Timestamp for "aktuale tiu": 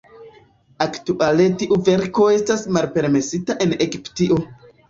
0.85-1.77